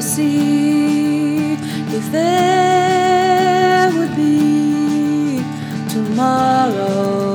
to 0.00 0.04
see 0.04 1.54
if 1.96 2.12
there 2.12 3.90
would 3.90 4.14
be 4.14 5.42
tomorrow. 5.88 7.34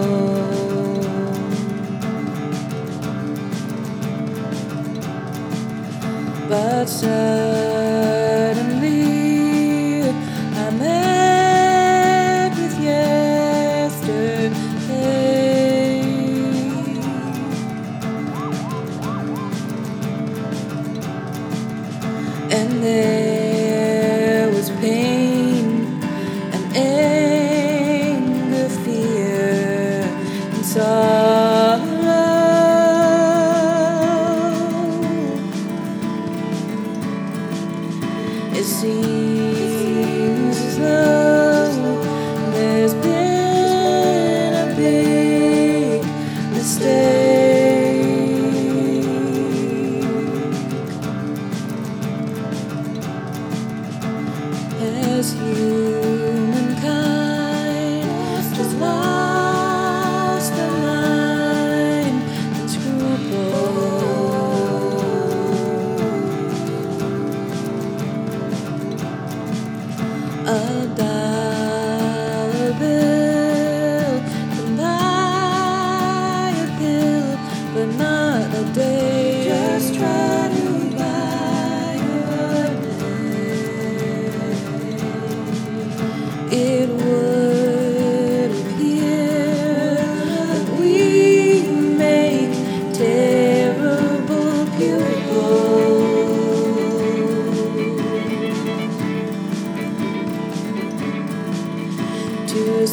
But. 6.48 7.04
Uh, 7.04 7.63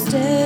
stay. 0.00 0.39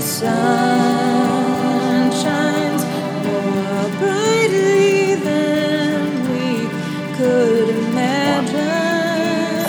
the 0.00 0.06
sun 0.06 2.10
shines 2.10 2.84
more 3.26 3.88
brightly 3.98 5.14
than 5.16 6.00
we 6.30 6.68
could 7.16 7.68
imagine. 7.68 8.56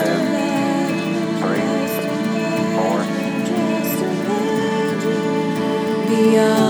two, 0.00 1.42
three, 1.42 1.68
four. 2.76 3.00
Beyond 6.08 6.61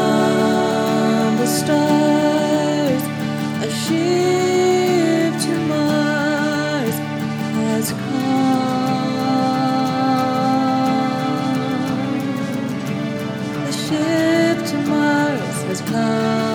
ship 13.92 14.66
tomorrow 14.66 15.36
has 15.68 15.80
come. 15.82 16.51